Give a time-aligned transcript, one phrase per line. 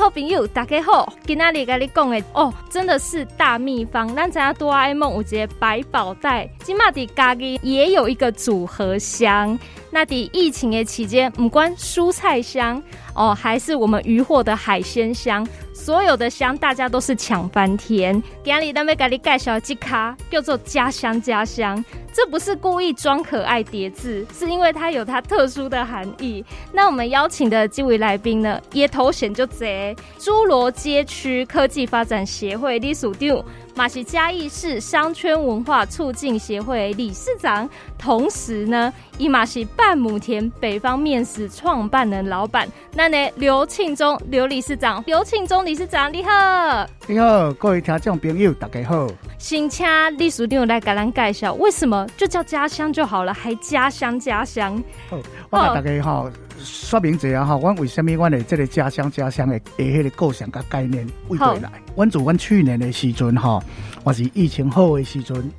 [0.00, 4.14] 好朋友，大家好，今仔日跟你讲的哦，真的是大秘方。
[4.14, 9.58] 咱知影哆啦 A 梦有一个百宝袋，今嘛的家己也有一个组合箱。
[9.90, 12.82] 那在疫情的期间，不管蔬菜箱
[13.14, 15.46] 哦，还是我们渔获的海鲜箱，
[15.80, 18.22] 所有的香大家都是抢翻天。
[18.44, 26.44] 今日咱要跟你介绍这卡叫做家乡家乡，这不是故意装可爱叠字，是因为它有它特殊的含义。
[26.70, 33.42] 那我们邀请的这位来宾呢，也头衔就贼，侏罗街区科技发展协会理事长。
[33.74, 42.68] 马是嘉义市商圈文化促进协会理事长，同时呢，伊马是半亩田北方面食创办人老板。
[42.94, 49.06] 那呢，刘庆忠刘理事长，刘庆忠理事长，你好，你好，各位听众朋友，大家好。
[49.40, 49.86] 先请
[50.18, 54.76] 理事长来给咱介绍，为什么就叫家乡就好了，还家乡家乡？
[55.08, 55.16] 好，
[55.48, 61.70] 我给大家哈说明一下哈，我为什么我的这个家乡家乡的诶迄个构想跟概念为对来？
[61.94, 63.58] 我自我去年的时阵哈，
[64.04, 65.50] 我是疫情好的时阵，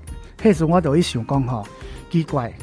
[0.43, 1.63] 迄时我就去想讲哈，
[2.11, 2.53] 奇怪，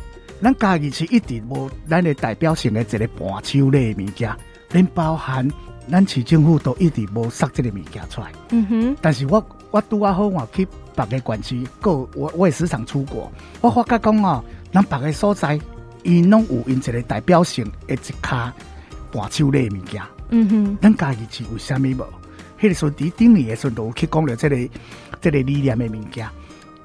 [0.41, 4.33] 咱家己是一直无咱的代表性的一个伴手礼物件，
[4.71, 5.51] 连包含
[5.91, 8.31] 咱市政府都一直无塞这个物件出来。
[8.51, 13.31] 嗯哼，但是我我拄啊好我去别个县市，个我我也时常出国，
[13.61, 15.59] 我发觉讲哦，咱别个所在。
[16.05, 18.55] 因拢有因一个代表性的一卡
[19.13, 22.07] 伴手礼物件，嗯哼，咱家己是有虾米无？
[22.59, 24.57] 迄个时候伫顶年的时候去讲了这个
[25.21, 26.27] 这个理念的物件，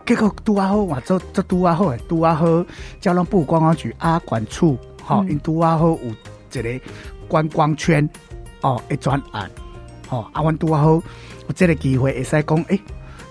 [0.04, 2.66] 结果拄啊好，我做做拄啊好诶，拄啊好，
[3.00, 6.12] 交通部观光局阿管处，吼，因拄啊好有
[6.52, 6.86] 一个
[7.28, 8.10] 观光圈
[8.62, 9.50] 哦，一转案，
[10.10, 11.02] 吼，啊，阮拄啊好
[11.48, 12.80] 有这个机会会使讲诶。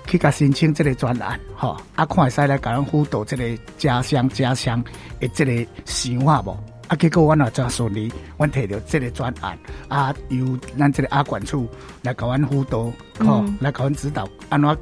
[0.05, 3.45] 去甲申请这个专案，吼，啊，看会使来甲咱辅导这个
[3.79, 4.83] 家乡家乡
[5.21, 6.51] 的这个想法无？
[6.89, 11.69] 啊，结果阮也真顺利，阮摕到这个专案，啊，由咱这个阿管处
[12.03, 12.79] 来甲阮辅导，
[13.25, 14.77] 吼、嗯，来甲阮指导，安怎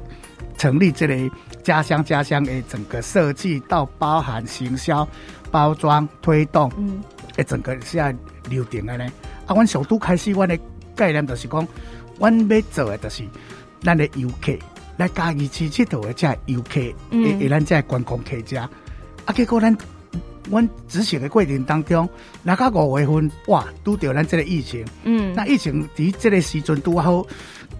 [0.57, 5.07] 成立这个家乡家乡的整个设计到包含行销、
[5.51, 6.99] 包装、推动，嗯，
[7.35, 8.13] 诶，整个现在
[8.49, 9.05] 流程的呢？
[9.45, 10.57] 啊，阮首都开始，阮的
[10.95, 11.65] 概念就是讲，
[12.19, 13.23] 阮要做的就是
[13.81, 14.51] 咱的游客。
[14.97, 18.69] 来家己去佚佗的这游客，诶、嗯，诶，咱这观光客家，
[19.25, 19.75] 啊，结果咱，
[20.47, 22.07] 阮执行的过程当中，
[22.43, 27.25] 那个五月份，哇，拄着咱这个疫情，嗯，那疫情伫这个时阵拄好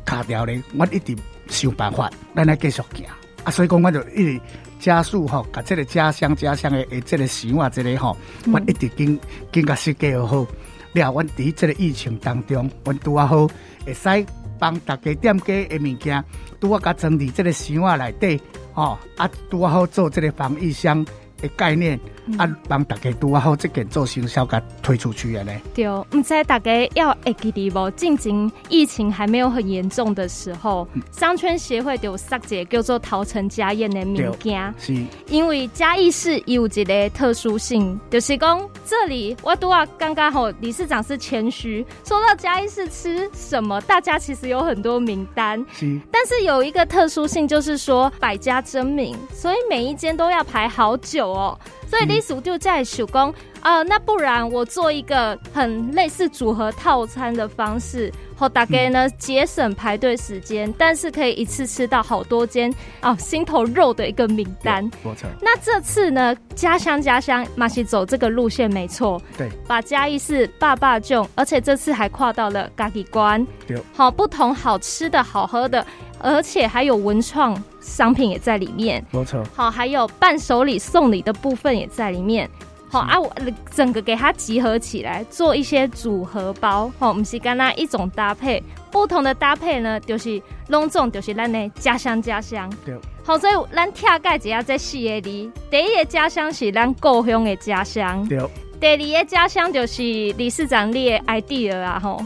[0.03, 1.15] 卡掉咧，我一直
[1.47, 3.05] 想办法，咱来继续行，
[3.43, 4.41] 啊，所以讲我就一直
[4.79, 8.17] 加速吼，把这个家乡家乡的诶，这个想法，这个吼，
[8.51, 9.19] 我一直经
[9.51, 10.47] 经过设计好，
[10.93, 13.47] 了，阮伫这个疫情当中，阮拄好
[13.85, 14.25] 会使。
[14.59, 16.23] 帮大家点解的物件，
[16.59, 18.39] 拄啊甲整理这个箱仔内底，
[18.75, 21.03] 哦，啊，拄啊好做这个防疫箱
[21.41, 21.99] 的概念。
[22.27, 25.51] 嗯、啊，帮大家拄好这件做行销，甲推出去的呢。
[25.73, 27.89] 对，唔知大家要会记得无？
[27.91, 34.73] 进前疫情还没有很严重的时候，嗯、商圈协会就有设个叫做桃城家宴的物件。
[34.77, 45.59] 是，因为嘉义市有一个特殊性，就是讲这里我拄啊刚刚好理事长是谦虚，说到嘉义市吃什么，大家其实有很多名单。
[45.73, 51.59] 是，但是有一个特殊性，就是说百家争鸣，所以每一间都要排好久哦。
[51.91, 64.85] 所以理事长在手工啊，那不然我做一个很类似组合套餐的方式，好大概呢节省排队时间，嗯，但是可以一次吃到好多间哦心头肉的一个名单。
[65.03, 65.27] 没错。
[65.41, 69.21] 那这次呢，家乡家乡嘛是走这个路线没错。
[69.37, 69.49] 对。
[69.67, 73.45] 把嘉义市爸爸囧，而且这次还跨到了嘉义关。
[73.67, 73.77] 对。
[73.93, 75.85] 好，不同好吃的好喝的。
[76.23, 79.43] 而且还有文创商品也在里面，没错。
[79.55, 82.49] 好，还有伴手礼送礼的部分也在里面。
[82.89, 83.33] 好啊，我
[83.73, 86.91] 整个给它集合起来，做一些组合包。
[86.99, 88.61] 好，不是干那一种搭配，
[88.91, 92.69] 不同的搭配呢，就是隆重，就是咱的家乡家乡。
[92.85, 92.93] 对。
[93.23, 98.27] 好，所以咱跳盖只要在四个里，第一个家乡是咱故乡的家乡。
[98.27, 98.37] 对。
[98.81, 102.21] 第二个家乡就是理事长你的 idea 啊，吼。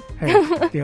[0.71, 0.83] 对。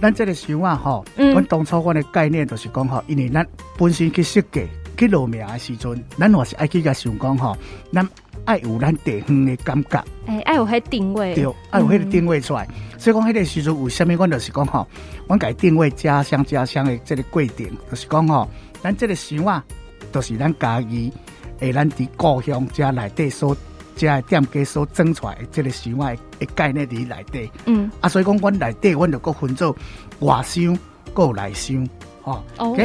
[0.00, 3.44] 咱这个想法吼， 阮当初阮的概念就是讲吼，因为咱
[3.76, 7.56] 本身去设计去路名的时阵，咱也是爱去甲想讲吼，
[7.92, 8.08] 咱
[8.44, 12.66] 爱有咱地方的感觉，哎，爱有迄定位，对，爱有迄个定位出来。
[12.70, 14.86] 嗯、所以讲迄个时阵，为虾米阮就是讲吼，
[15.26, 18.48] 阮家定位家乡家乡的这个规定，就是讲吼，
[18.82, 19.64] 咱这个想啊
[20.12, 21.12] 都是咱家己，
[21.60, 23.56] 诶，咱伫故乡家内底所。
[23.98, 29.74] 这店家所整出来的这个想法的概念伫内底，嗯，啊，所以讲，阮内底，阮就搁分做
[30.18, 30.78] 外箱，
[31.14, 31.88] 搁有内箱，
[32.20, 32.76] 吼，哦，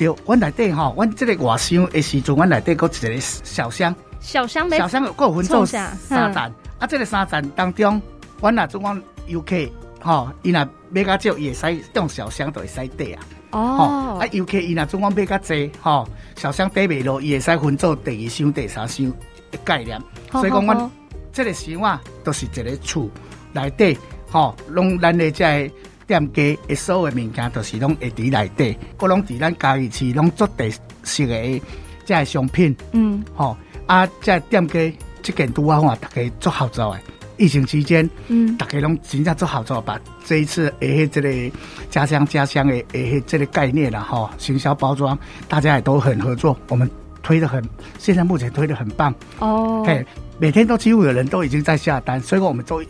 [0.00, 5.94] 对，阮内底吼，阮即个外箱的时阵，阮内底搁一个小箱，小箱，小箱搁有分做三
[6.32, 8.00] 层，啊，这个三层当中，
[8.40, 9.56] 阮若总讲游客
[10.00, 13.22] 吼，伊若买较少，伊会使用小箱就会使得啊。
[13.50, 19.12] 哦，啊，游客伊若总讲买较济，吼，小箱得袂落，伊会使分做第二箱、第三箱
[19.50, 20.00] 的概念。
[20.32, 20.90] 所以讲，阮
[21.30, 23.06] 这个箱啊，都是一个厝
[23.52, 23.98] 内底，
[24.30, 25.70] 吼，拢咱的这
[26.10, 30.68] 店家的所有的物件，都是拢会伫内底，搁拢伫咱家己市拢做特
[31.04, 31.62] 色的
[32.04, 32.76] 这个商品。
[32.90, 34.92] 嗯，吼，啊，这店家
[35.22, 37.00] 这件拄啊，大家做合作的。
[37.36, 41.56] 疫情期间，嗯，大家拢真正做合作，把这一次诶，这个
[41.88, 45.16] 家乡家乡的诶，这个概念啦，哈，行销包装，
[45.48, 46.90] 大家也都很合作，我们
[47.22, 47.64] 推的很，
[48.00, 49.84] 现在目前推的很棒哦。
[49.86, 50.04] 嘿，
[50.40, 52.82] 每天都几乎有人都已经在下单，所以我们都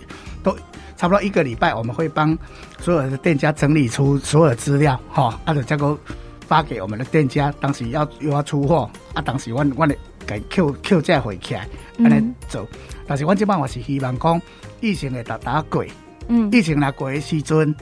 [0.42, 0.56] 都
[1.00, 2.36] 差不多一个礼拜，我们会帮
[2.78, 5.98] 所有的店家整理出所有资料，哈，啊，就这个
[6.46, 11.66] 发给我们的店家，当时要又要出货，啊，当时我我的给 Q Q 价回起来，
[12.00, 12.68] 安尼走。
[13.06, 14.38] 但是，我即摆我是希望讲
[14.80, 15.82] 疫情会达达过，
[16.28, 17.74] 嗯，疫情来过的时阵，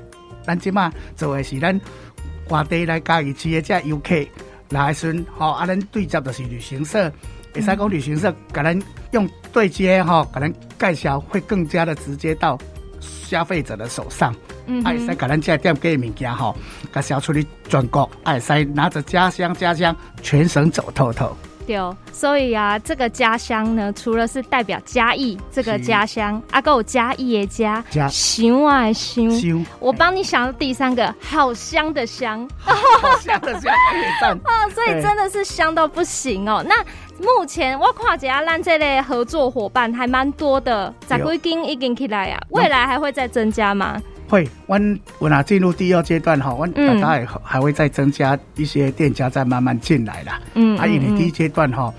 [0.45, 1.81] 咱即摆做的是咱
[2.51, 4.15] 外地来嘉义市的这游客
[4.69, 7.11] 来时，吼，啊，咱对接的是旅行社，
[7.53, 8.81] 会使讲旅行社，甲咱
[9.11, 12.57] 用对接，吼，甲咱介绍会更加的直接到
[13.01, 14.35] 消费者的手上，
[14.67, 16.57] 嗯，啊，会使甲咱这店给物件，吼，
[16.93, 21.37] 甲销出去全国，啊，会使拿着家乡家乡全省走透透。
[21.69, 32.75] 对，所以啊，这个家乡呢，除了是代表嘉义这个家乡，阿哥有嘉义的家，香啊香，我帮你想到第三个，好香的香，好
[33.21, 33.71] 香的香，
[34.45, 36.65] 啊，所以真的是香到不行哦。
[36.67, 36.75] 那
[37.23, 44.01] 目前我看见咱这类合作伙伴还蛮多的，在几间已经起来啊，未来还会再增加吗？
[44.29, 44.79] 会，我
[45.19, 50.41] 我那进入第二阶段哈，我大概还会再增加一些店家再慢慢进来啦。
[50.55, 51.93] 嗯，啊，因为第一阶段哈，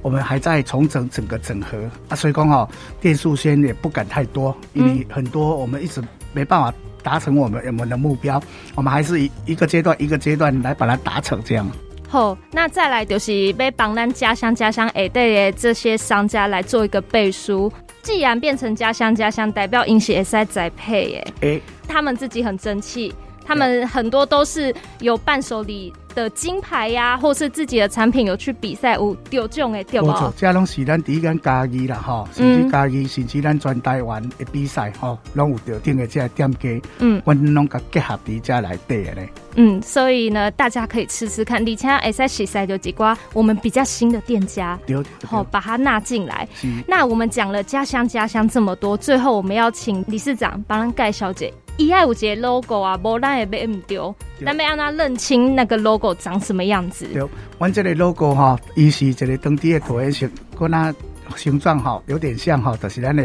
[0.00, 1.76] 我们还在重整整个整合
[2.08, 2.68] 啊，所以讲哈，
[3.00, 6.00] 店数先也不敢太多，因为很多我们一直
[6.32, 8.40] 没办法达成我们我们的目标，
[8.76, 11.68] 我们还是一一个阶段一个阶段来把它达成这样。
[12.08, 17.72] 好，那再来就是要帮咱家乡家乡哎对的这些商家来做一个背书。
[18.02, 21.62] 既然变成家乡家乡，代表饮食也是在栽培耶。
[21.86, 23.14] 他们自己很争气，
[23.44, 30.06] 他们很多都是有伴手礼的金牌呀、啊，或是自己的产品有去比赛，有得奖的，对不？
[30.06, 39.28] 没错，这拢是咱第一间嘉义啦，哈，甚至嘉义，甚至咱全台湾的比赛，哈，拢有得奖的这店家，嗯，我拢个结合底下来对的嘞。
[39.54, 41.62] 嗯，所以呢，大家可以吃吃看。
[41.62, 44.78] 而且哎，在洗赛就几瓜，我们比较新的店家，
[45.26, 46.48] 好把它纳进来。
[46.86, 54.14] 那我们讲了家乡家乡这么多，最后我们要请理事长帮盖小姐一爱五节 logo 啊，无咱也被 M 丢，
[54.44, 57.06] 咱要让他认清那个 logo 长什么样子。
[57.12, 57.26] 对，
[57.58, 60.94] 我这个 logo 哈，伊是一个当地的图案形，跟它
[61.36, 63.22] 形状哈有点像哈，就是咱的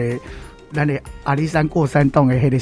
[0.72, 2.58] 咱的阿里山过山洞的迄个。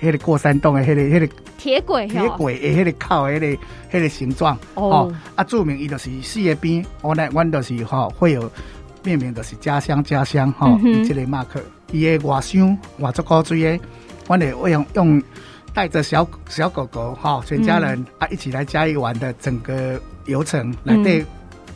[0.00, 1.28] 迄个过山洞的迄个、迄个
[1.58, 5.12] 铁轨，铁轨的迄个靠，迄个、迄个形状哦。
[5.34, 8.50] 啊，著名伊就是四个边，我呢，阮就是吼会有
[9.04, 11.60] 命名，就是家乡家乡吼，伊这个马克，
[11.92, 13.84] 伊的外箱外足古锥的，
[14.38, 15.22] 阮会用用
[15.74, 21.24] 带着小小狗狗哈，全家人啊一起来嘉义玩的整个游程来对。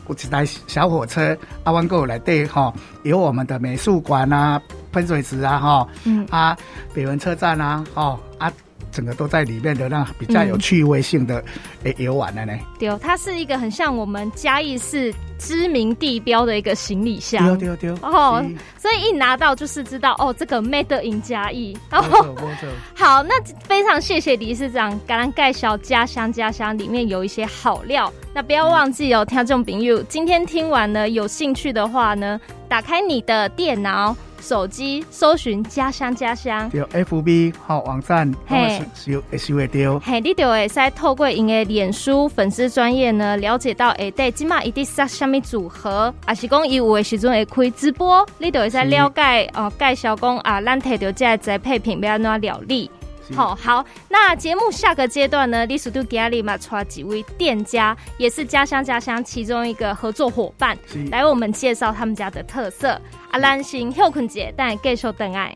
[0.07, 2.71] 有一台小火车，阿湾购来对哈，
[3.01, 4.61] 有我们的美术馆啊、
[4.91, 6.55] 喷水池啊哈，嗯啊
[6.93, 8.51] 北门车站啊，哈啊。
[8.95, 11.43] 整个都在里面的，那比较有趣味性的
[11.83, 12.53] 诶游玩的呢。
[12.79, 17.45] 对，它是一个很像我们嘉义市知名地标的一个行李箱。
[17.57, 17.89] 对对对。
[18.01, 18.41] 哦，
[18.77, 21.77] 所以一拿到就是知道哦，这个 Made in 嘉义。
[21.91, 22.69] 没错没错。
[22.95, 23.33] 好，那
[23.67, 28.11] 非常谢谢李市长，感恩盖小家乡家乡里面有一些好料。
[28.33, 34.15] 那不要忘记哦，听众朋友，今天听完呢，有兴趣的话呢，打开你的电脑。
[34.45, 52.91] 手机搜寻家乡家乡，有 FB 好网站，嘿，收收会到，嘿，你就会使透过因的脸书粉丝专业呢，了解到诶，对，今嘛一定是虾米组合，啊是讲伊有的时阵会开直播，你就会使了解哦，介绍讲啊，咱摕到这些配品要安怎料理。
[53.33, 60.77] 好好，那节目下个阶段呢，李叔都给阿里马抓几位店家，也是家乡家乡其中一个合作伙伴，
[61.09, 62.99] 来为我们介绍他们家的特色。
[63.31, 65.55] 阿兰星休困姐，但继续等爱。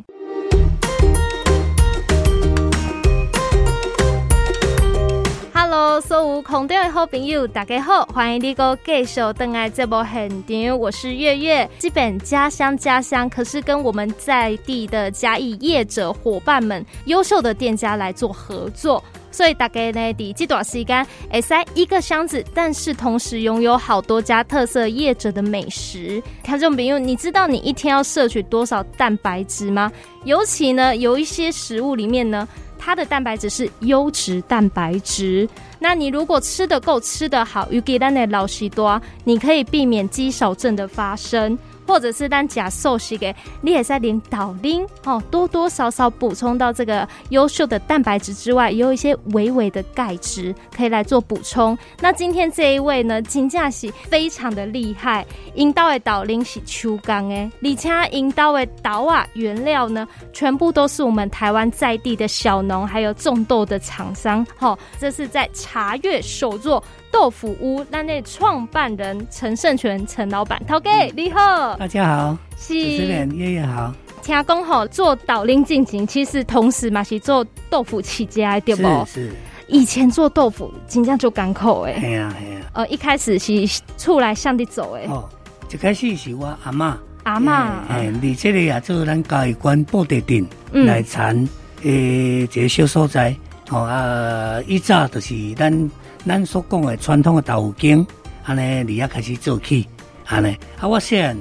[5.61, 11.69] Hello，所有空中的好朋友，大家好，欢迎你个继续登来这部现场，我是月月。
[11.77, 19.03] 基本家乡家乡，可是跟我们在地的嘉义业者伙伴们、优秀的店家来做合作。
[19.39, 26.21] 所以大概呢，第这段时间，会使一个箱子，但是同时拥有好多家特色业者的美食。
[26.43, 29.89] 看这种比喻，你知道你一天要摄取多少蛋白质吗？
[30.25, 32.45] 尤其呢，有一些食物里面呢，
[32.77, 35.47] 它的蛋白质是优质蛋白质。
[35.79, 41.57] 那你如果吃得够、吃得好，尤其咱的老许多，你可以避免肌少症的发生。
[41.89, 51.75] 或者是当假寿司给你也在领导拎哦，多多少少补充到这个优秀的蛋白质之外，也有一些微微的钙质可以来做补充。
[51.99, 64.45] 那今天这一位呢，金价是非常的厉害，引导的导拎是秋钢诶，而且引导的导啊原料呢，全部都是我们台湾在地的小农还有种豆的厂商。
[64.55, 66.83] 好，这是在茶月手作。
[67.11, 73.93] 豆腐屋那那创办人陈胜全陈老板，头家你好，大家好，是主持人爷爷好。
[74.21, 79.05] 听讲吼做导拎进行，其实同时嘛是做豆腐起家，对不？
[79.05, 79.31] 是是。
[79.67, 81.99] 以前做豆腐，真正就港口诶。
[81.99, 82.61] 系啊系啊。
[82.73, 85.05] 呃，一开始是出来向的走诶。
[85.07, 85.27] 哦，
[85.71, 86.97] 一开始是我阿妈。
[87.23, 87.83] 阿妈。
[87.89, 91.47] 诶，你这里也做咱嘉义关布袋镇来产
[91.83, 93.35] 诶，这个小所在。
[93.69, 95.89] 哦啊，以早就是咱。
[96.25, 98.05] 咱所讲的传统的豆腐羹，
[98.43, 99.87] 安尼你啊开始做起，
[100.25, 101.35] 安尼啊，我细汉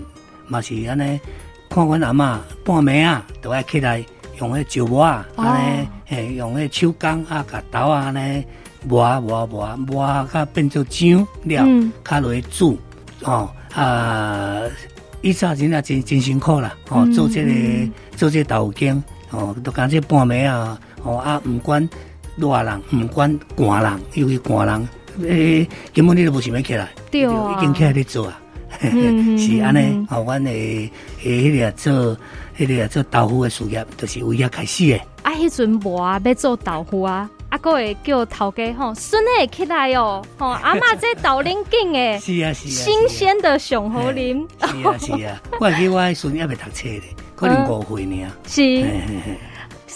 [0.47, 1.21] 嘛是安尼，
[1.69, 4.05] 看阮阿嬷半暝啊，都爱起来
[4.39, 8.45] 用迄石磨啊，安尼诶，用迄手工啊，甲豆啊安尼
[8.87, 11.67] 磨磨磨磨，甲变做浆料，
[12.05, 12.79] 卡落去煮
[13.25, 14.63] 哦啊，
[15.23, 17.53] 以早真啊真真辛苦啦，哦，做这个
[18.17, 21.87] 做这个豆腐羹，哦，都讲这半暝啊，哦啊，毋管。
[22.38, 24.88] 热人唔管寒人，尤其寒人，
[25.23, 28.40] 诶、欸，根本你都无想要起来，对啊，已经起来咧做啊，
[28.80, 30.90] 嗯、 是安尼，哦，阮诶
[31.25, 32.16] 诶，迄个做，
[32.57, 35.02] 迄个做豆腐诶事业，就是为遐开始诶。
[35.23, 47.02] 啊，迄阵无啊，要做豆腐啊，啊，阁会叫头家吼，孙诶起来哦，吼，阿嬷这导拎紧诶， 是啊是啊，新鲜的上好啉，是啊是啊，我还记得我迄孙还未读册咧，
[47.35, 48.85] 可能五岁尔，是。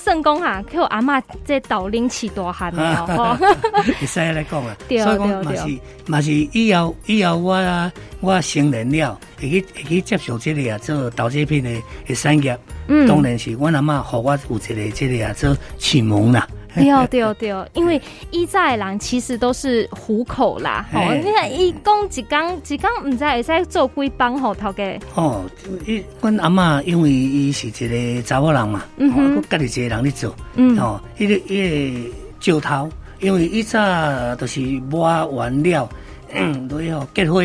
[0.04, 3.36] 圣公哈，给我阿嬷这导领起大汉哦，
[4.00, 11.70] 会使来讲啊， 所以讲嘛是嘛是以后以后我啊我成人了，会去会去接受这个啊做豆制品的
[12.06, 16.48] 的产业，嗯，当然是我阿嬷和我有一个这个啊做启蒙啦。
[16.74, 18.00] 对哦对哦对哦，因为
[18.30, 24.98] 以前的人其实都是糊口啦，哦，你看一工一工一工毋知会使做几帮吼头家。
[25.14, 25.44] 哦，
[25.86, 32.10] 伊阮阿嬷因为伊是一个查某人嘛，嗯哼，家己一个人咧做，嗯，哦，伊个伊个
[32.40, 32.88] 石头，
[33.20, 34.60] 因为以前都是
[34.90, 35.88] 抹完了，
[36.32, 37.40] 嗯，都要结花，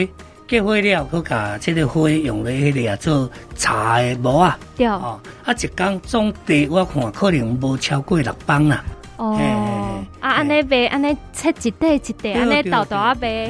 [0.47, 8.83] 结花了，佮甲这个花用咧迄个啊做茶的磨啊，对，哦，啊一工总地我看可能无超过六帮啦。
[9.17, 13.47] 哦，啊，安尼卖，安尼切一块一块，安尼倒倒啊卖，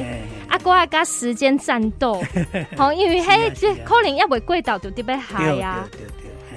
[0.48, 2.22] 啊，我爱甲时间战斗，
[2.76, 5.86] 好，因为迄这可能也未过到就特别嗨呀。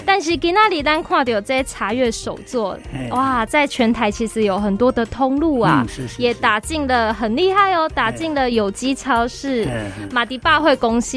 [0.04, 2.76] 但是今仔日咱看到这些查阅手作，
[3.10, 5.86] 哇，在全台其实有很多的通路啊，
[6.18, 9.68] 也打进了很厉害哦，打进了有机超市、
[10.10, 11.16] 马迪百货公司，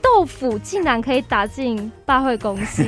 [0.00, 2.84] 豆腐竟然可以打进百货公司。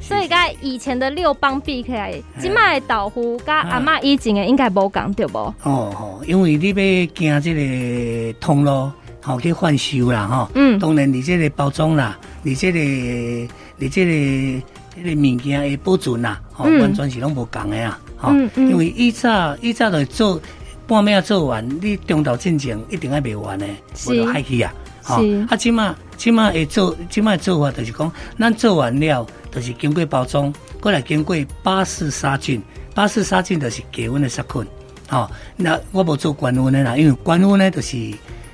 [0.00, 5.38] 所以，甲以前的六帮比起来，即卖豆腐甲阿嬷以前的应该无共对不？
[5.38, 6.74] 哦哦，因为你要
[7.14, 10.50] 行这个通路，好去贩售啦，哈。
[10.54, 10.78] 嗯。
[10.78, 14.62] 当然，你这个包装啦，你这个，你这个，
[14.94, 18.00] 这个物件的保存啦，哦，完全是拢无共的啊。
[18.22, 18.70] 嗯嗯。
[18.70, 20.40] 因为以早以早就做
[20.86, 23.66] 半暝做完，你中途进前一定爱卖完的，
[24.06, 24.72] 我就害去啊。
[25.02, 25.46] 是。
[25.50, 29.26] 啊，即码即码会做，即码做法就是讲，咱做完了。
[29.56, 32.62] 就是经过包装，过来经过巴氏杀菌，
[32.94, 34.62] 巴氏杀菌就是低温的杀菌。
[35.08, 37.96] 哦，那我无做高温的啦，因为高温呢，就是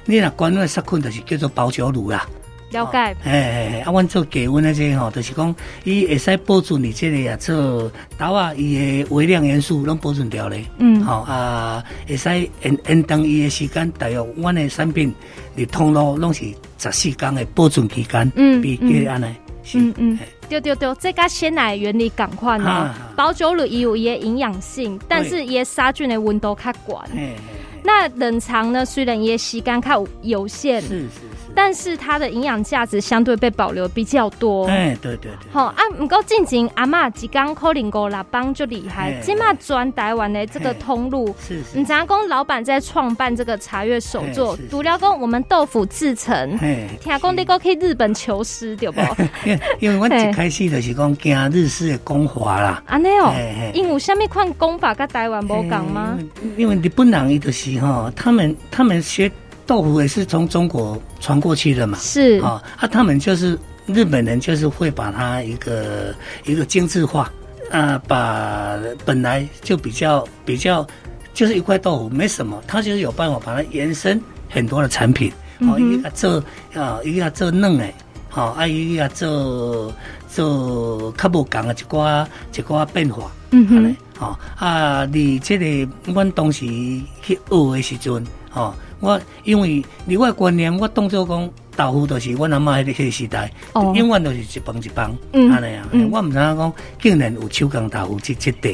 [0.04, 2.24] 你若高温的杀菌，就是叫做包嚼乳啦。
[2.70, 2.98] 了解。
[2.98, 3.32] 哎哎
[3.72, 10.64] 哎，啊，阮做低温的这个吼，就是讲伊会使保存你这个啊做豆啊，伊的微量元素拢保存掉咧。
[10.78, 11.02] 嗯。
[11.02, 12.28] 好、哦、啊，会使
[12.62, 15.12] 延延长伊的时间，大约阮的产品
[15.56, 16.44] 你通路拢是
[16.78, 18.30] 十四天的保存期间。
[18.36, 18.62] 嗯。
[18.62, 19.26] 比这安尼。
[19.26, 19.36] 嗯
[19.74, 20.18] 嗯嗯。
[20.48, 27.02] 对对对，这个鲜奶原理赶快呢，保酒乳有也营养性，但是也杀菌的温度较高。
[27.82, 34.66] 那冷藏呢，虽然也时间较有限，是是是，但是它的营养价值相对被保留比较多。
[34.66, 35.50] 哎，对对对。
[35.52, 41.34] 好啊，唔够进前阿嬷一刚扣零五六帮就厉害，今嘛转台湾的这个通路。
[41.40, 41.78] 是是。
[41.78, 46.58] 你讲讲老板在创办这个茶叶手作，独料工我们豆腐制成。
[47.00, 49.00] 听讲你过去日本求师对不？
[49.80, 52.82] 因为我一开始就是讲惊日式的工法啦。
[52.86, 53.32] 安尼哦，
[53.74, 56.18] 因为有什么款工法跟台湾无共吗？
[56.56, 59.30] 因为日本人伊就是哈，他们他们学
[59.66, 61.98] 豆腐也是从中国传过去的嘛。
[61.98, 66.14] 是啊，啊，他们就是日本人，就是会把它一个
[66.44, 67.30] 一个精致化
[67.70, 70.86] 啊，把本来就比较比较
[71.34, 75.32] 就是一块豆腐没什么，他就是有办法把它延伸很多的产品。
[75.60, 76.42] 哦，一个做
[76.74, 77.94] 啊，一个做嫩诶。
[78.28, 79.92] 好，啊，伊个做
[80.26, 82.26] 做较无共的一寡
[82.56, 86.64] 一寡变化，嗯哼，哦啊，你这个阮当时
[87.20, 98.70] 去学的时阵，吼，我因为你我观念，我当作讲豆腐都是阮阿嬷迄个迄个时代，永远都是一帮一帮，嗯，安尼啊，我毋知影讲竟然有手工豆腐即即块，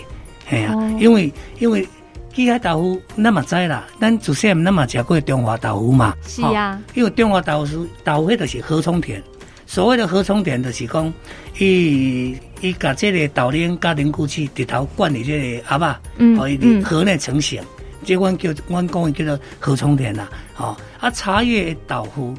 [0.50, 1.88] 系啊，因为因为
[2.34, 9.22] 其他豆腐咱嘛知啦，咱自细咱嘛食过中华豆腐嘛，是啊，因为中华豆腐豆腐迄个是河冲田。
[9.66, 11.12] 所谓的河冲田就是讲，
[11.58, 16.00] 伊伊甲这个豆奶加凝固剂直头灌入这个阿爸，
[16.38, 17.62] 可以河内成型，
[18.08, 20.26] 这阮叫阮讲叫做河葱田啦。
[20.56, 22.34] 哦，啊茶叶豆腐，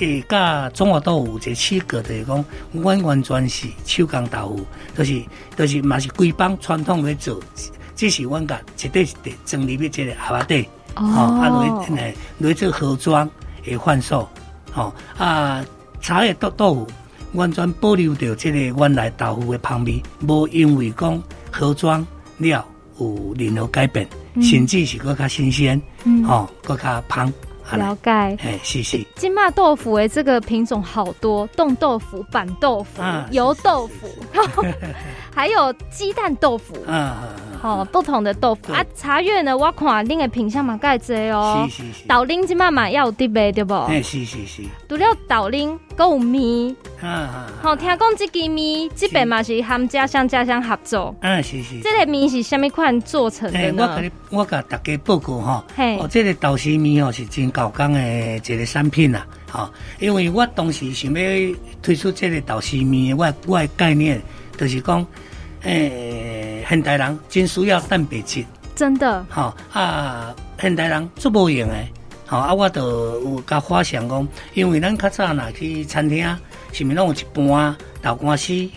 [0.00, 5.22] 诶，甲中华豆腐这七个就是讲，阮完全是手工豆腐，就是
[5.56, 7.40] 就是嘛是规帮传统来做，
[7.96, 13.26] 只是阮甲一块一块整入去一个盒仔底，哦，啊来来来做盒装
[13.64, 14.28] 诶贩售，
[14.74, 15.64] 哦啊。
[16.02, 16.86] 茶叶豆豆腐
[17.32, 21.18] 完全保留着这个原来豆腐的香味，无因为讲
[21.50, 22.66] 盒装了
[22.98, 25.80] 有任何改变，嗯、甚至是更加新鲜，
[26.26, 27.32] 哦，更加香。
[27.72, 29.04] 了解，哎，谢谢。
[29.16, 34.06] 金马豆腐诶，这个品种好多，冻豆腐、板豆腐、油豆腐，
[35.34, 37.10] 还有鸡蛋豆腐，嗯，
[37.64, 38.84] 好，不同的豆腐啊。
[38.94, 42.06] 茶叶呢，我看恁的品相嘛介济哦，是是是。
[42.06, 43.72] 豆奶金马嘛要有特别对不？
[43.84, 44.62] 哎，是是是。
[44.86, 47.46] 除了豆奶，还有面，嗯嗯。
[47.62, 51.80] 好，听讲这个面这边嘛是含家乡家乡合作，嗯，是是。
[51.80, 53.88] 这个面是什米款做成的呢？
[53.88, 55.64] 我给你，我给大家报告哈，
[55.98, 64.20] 哦，这个豆豉面哦是真高刚的一个产品啦，好，因为我当时想要推出这个豆豉面，我我的概念
[64.58, 65.00] 就是讲，
[65.62, 66.23] 诶、欸，
[66.68, 71.88] 现代人真需要蛋白质，真的，好啊，现代人做无用诶，
[72.26, 76.26] 好啊，我就有甲发想讲，因为咱较早若去餐厅，
[76.72, 78.68] 是咪拢有一盘豆干丝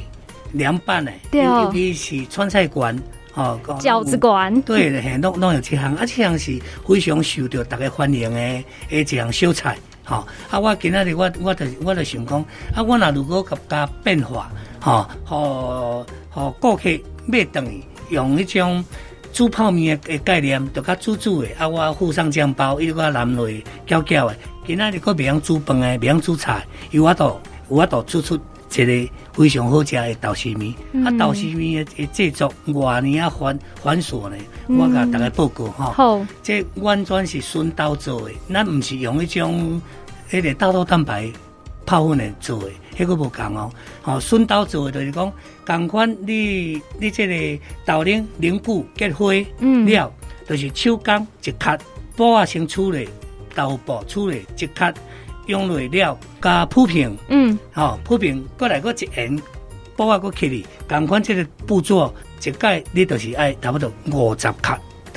[0.53, 2.97] 凉拌诶，对哦，尤其是川菜馆。
[3.33, 4.59] 哦，饺子馆。
[4.63, 12.43] 对，嘿，拢拢有这项，啊，这项是非常受到大家欢迎的，诶，一项小菜，吼、哦，啊，我今仔日我我就我就想讲，
[12.75, 14.49] 啊，我若如果甲加变化，
[14.81, 16.83] 吼、哦，互互顾客
[17.25, 18.85] 买等于用迄种
[19.33, 27.39] 煮泡面的概念，就较煮煮的，啊，我附上酱包，伊个蓝类搅搅的，今仔日佫袂用煮饭的，袂用煮菜，有法度
[27.71, 28.39] 有法度煮出。
[28.69, 34.35] 一个非常好食的豆豉面，嗯、啊，豆豉面的制作偌尼啊繁繁琐呢，
[34.67, 35.85] 嗯、我甲大家报告哈。
[35.93, 39.81] 好，这完全是纯豆做的，咱毋是用迄种
[40.29, 41.31] 迄个大豆蛋白
[41.87, 43.71] 泡粉来做的，迄个无共哦。
[44.03, 45.33] 吼，纯豆做的就是讲，
[45.65, 49.87] 共款你你这个豆奶凝固结灰了，嗯、
[50.47, 51.77] 就是手工一卡，
[52.15, 53.07] 布啊先处理，
[53.55, 54.93] 豆布处理一卡。
[55.47, 59.41] 用落了加铺平，嗯，好铺平过来个一圆，
[59.95, 64.73] 包啊个起哩，共款这个步骤一概你都是爱差不多五十克，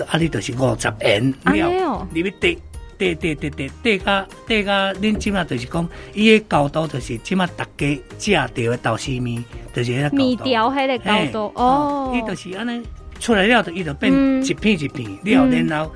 [0.06, 2.56] 啊你都是五十圆了，你要叠
[3.00, 12.82] 叠叠叠叠叠加叠加，恁即马就是讲，伊个高度就是即马大家食到的豆丝面，就是迄个面条迄个高度哦，伊就是安尼
[13.18, 15.90] 出来了，就伊就变一片一片料，然后。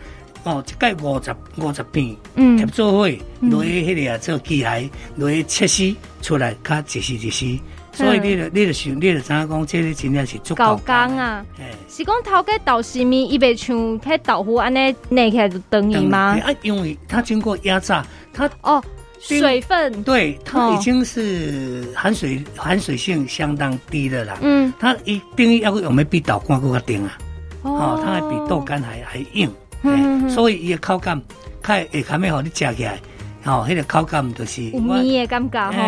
[0.44, 3.08] 哦，一概五十五十片，贴做伙，
[3.40, 7.58] 落去迄个做机械，落去测试出来，较一时一时。
[7.94, 11.44] 所以你着你着想，你着知影讲，这个真正是足够工啊。
[11.88, 16.36] 是讲头家豆豉面，伊袂像迄豆腐安尼捏起来就等于吗？
[16.44, 18.82] 啊，因为它经过压榨，它哦
[19.20, 24.36] 水分，对，它已经是含水含水性相当低的啦。
[24.42, 27.18] 嗯，它一定要用的比豆干更加硬啊。
[27.62, 29.50] 哦，它还比豆干还还硬。
[29.82, 31.22] 嗯，所以伊个口感，
[31.62, 32.98] 较会较咩好你食起来，
[33.44, 35.78] 吼，迄个口感就是有面的感觉吼，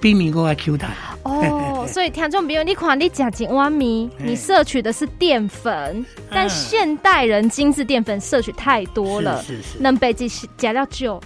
[0.00, 0.90] 比面更加 Q 弹。
[1.24, 11.20] 哦， 所以听众朋友，你看你吃一碗米，你摄取的是淀粉，但现代人精致淀粉摄取太多了，是是，能被这些加料酒。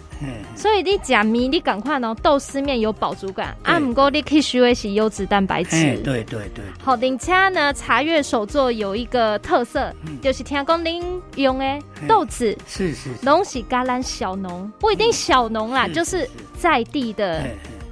[0.56, 5.96] 所以你吃米，你赶快哦，豆丝面有饱足感，啊，不过你可以需要是优质蛋白质。
[5.98, 6.64] 对对对。
[6.82, 17.44] 好，而且呢，茶叶手作有一个特色，就是听讲您用的豆子是是，拢是橄榄小农，不一定小农啦，就是在地的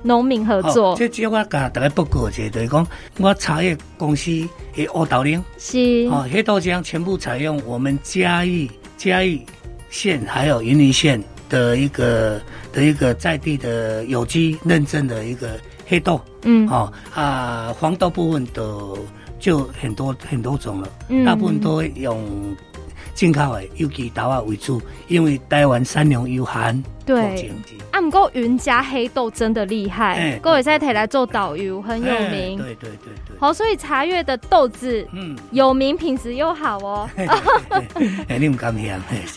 [0.06, 0.94] 农民合作。
[0.96, 2.86] 这只我甲大家报告一下，就是讲
[3.18, 4.30] 我茶叶公司
[4.74, 5.42] 的乌豆奶。
[5.58, 6.08] 是。
[6.10, 9.44] 哦，黑豆浆全部采用我们嘉义嘉义
[9.90, 11.22] 县还有云林县。
[11.48, 12.40] 的一个
[12.72, 18.60] 的一个在地的有机认证的一个黑豆，嗯，哦啊，黄豆部分的
[19.38, 22.20] 就很多很多种了，嗯，大部分都用
[23.16, 26.84] 进口的有机豆啊为主，因为台湾产量有限。
[27.06, 27.50] 对，
[27.92, 32.58] 啊，不过云嘉黑豆真的厉害，各位在台来做导游很有名。
[32.58, 33.36] 对对对对。
[33.38, 37.08] 好，所以茶叶的豆子，嗯，有名，品质又好哦。
[38.28, 38.92] 哎，你唔敢听？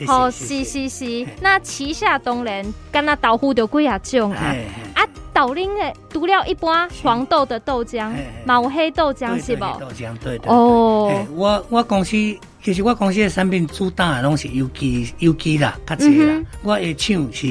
[0.06, 1.26] 好，是是是。
[1.40, 4.54] 那旗下东人，干那豆腐就贵啊种啊。
[4.96, 5.64] 啊，豆奶
[5.94, 8.12] 的除了一般黄豆的豆浆，
[8.46, 9.64] 嘛有黑豆浆是不？
[9.80, 10.52] 豆浆对对。
[10.52, 12.18] 哦，我我公司。
[12.62, 16.42] 其实我公司的产品主打的拢是有机有机啦，较济啦。
[16.62, 17.48] 我的厂是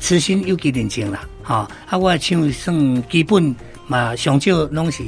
[0.00, 1.70] 慈心有机认证啦，哈。
[1.86, 3.54] 啊，我的厂算基本
[3.88, 5.02] 嘛，上少拢是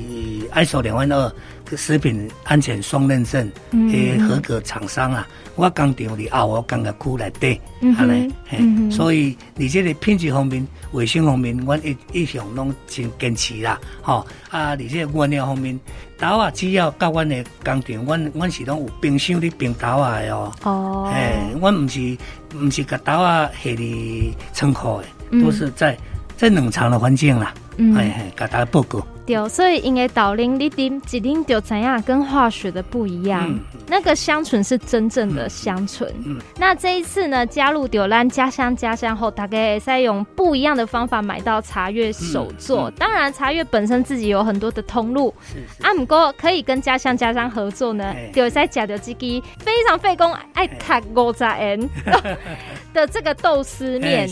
[0.52, 1.32] ISO 两万二
[1.76, 5.26] 食品安全双认证的合格厂商啊。
[5.54, 7.60] 我工厂里啊，我工业区内底，
[7.96, 8.90] 安尼，嘿。
[8.90, 14.26] 所以你这个品质方面、卫生方面，我一一向拢真坚持啦，吼。
[14.48, 15.78] 啊，你这个原料方面。
[16.18, 20.52] 豆啊，只要到阮的工厂，阮阮是拢有冰箱咧冰豆啊的哦。
[20.64, 22.16] 哦，哎，阮唔是
[22.56, 25.96] 唔是甲豆啊下伫仓库的，嗯、都是在
[26.36, 27.54] 在冷藏的环境啦。
[27.82, 29.00] 嗯，哎哎，甲大家报告。
[29.30, 33.44] 对，所以因为导林你啉一啉就怎样，跟化学的不一样。
[33.48, 36.10] 嗯、那个香醇是真正的香醇。
[36.24, 42.90] 嗯，嗯那这一次呢，加入丢兰家乡家乡后，大概在用不一样的方法买到茶叶手作。
[42.92, 45.32] 当然，茶叶本身自己有很多的通路。
[45.80, 51.90] 啊，不过可以跟家乡家乡合作呢，就在加掉几支非常费工，爱卡五十元
[52.92, 54.28] 的这个豆丝面。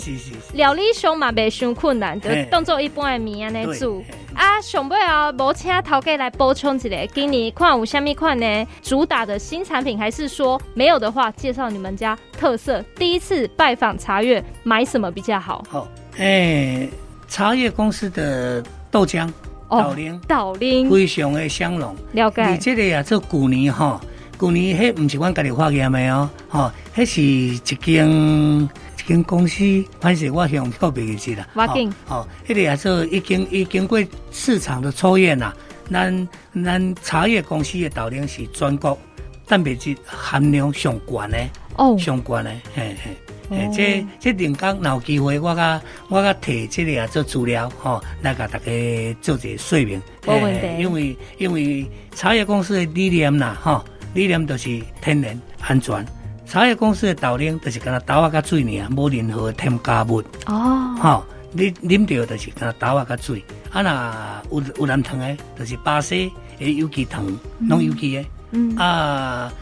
[0.54, 4.02] 料理上嘛，没伤困难，就当做一般的米安尼煮。
[4.38, 8.66] 啊，上尾啊，无请头家来补充一下，今年看有虾米款呢？
[8.80, 12.80] 主打的新产品，还是说没有的话，介绍你们家特色。
[12.94, 15.64] 第一次拜访茶叶，买什么比较好？
[15.68, 16.90] 好，哎、欸，
[17.26, 19.28] 茶叶公司的豆浆，
[19.68, 21.96] 豆奶，豆奶，非常的香浓。
[22.12, 22.48] 了解。
[22.48, 24.00] 你这个呀，做古年哈，
[24.36, 28.68] 古年迄不是阮家己发现的哦，哈，迄是一间。
[29.08, 29.64] 跟公司，
[30.00, 31.48] 反正我向告别一次啦。
[31.54, 33.98] 我经哦，迄个也做已经已经过
[34.30, 35.56] 市场的抽验啦。
[35.90, 36.28] 咱
[36.62, 38.98] 咱茶叶公司的豆奶是全国
[39.46, 41.38] 蛋白质含量上悬的
[41.76, 43.16] 哦，上悬的，嘿嘿。
[43.50, 49.98] 诶，这这临工若有机会，我甲我甲提这个啊做资料，吼，来甲大家做一个说明。
[50.26, 50.82] 冇问题。
[50.82, 56.04] 因为因为茶叶公司的理念啦，吼，理念就是天然安全。
[56.48, 60.22] 茶叶公司的豆奶就是跟那豆啊加水尔，无任何添加物。
[60.46, 63.44] 哦，好，你啉到就是跟那豆啊加水。
[63.70, 67.26] 啊，那有有人糖的，就是巴西的有机糖，
[67.68, 68.24] 拢有机的。
[68.52, 68.74] 嗯。
[68.76, 69.52] 啊，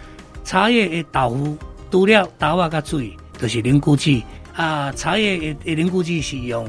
[0.45, 1.59] 茶叶的豆腐
[1.91, 4.23] 除了豆啊加水，就是凝固剂。
[4.55, 6.69] 啊，茶叶的的凝固剂是用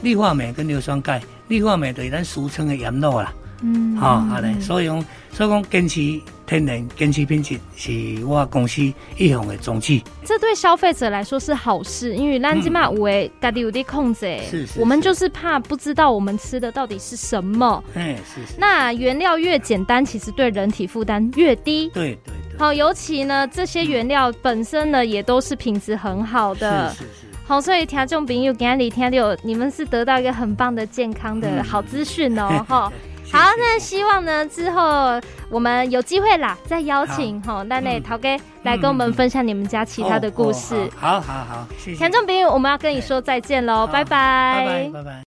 [0.00, 3.30] 氯化镁跟硫酸钙，氯化镁就是咱俗称的盐卤啦。
[3.62, 3.96] 嗯。
[3.96, 6.20] 好，好嘞，所以讲，所以讲坚持。
[6.48, 8.80] 天然坚持品质是我公司
[9.18, 10.00] 一向的宗旨。
[10.24, 14.38] 这对消费者来说是好事，因为咱即马有诶家己有啲控制。
[14.50, 14.80] 是是。
[14.80, 17.84] 我们就是怕不知道我们吃的到底是什么。
[17.94, 18.54] 哎，是是。
[18.58, 21.90] 那原料越简单，其实对人体负担越低。
[21.90, 22.58] 对对对。
[22.58, 26.88] 好，尤其呢，这些原料本身呢，也都是品质很好的。
[26.92, 27.26] 是是是。
[27.46, 32.90] 好，所以听众朋友今天听到你们是得到一个很棒的健康的 好资讯哦， 哈。
[33.32, 38.28] 好，那希望呢之后我们有机会啦，再邀请哈那那陶哥
[38.62, 40.90] 来跟我们分享你们家其他的故事。
[40.96, 41.98] 好好好，谢谢。
[41.98, 45.22] 听众朋友，我们要跟你说再见喽，拜拜，拜拜，拜拜。